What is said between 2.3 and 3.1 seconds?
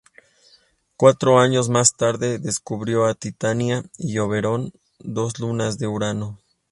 descubrió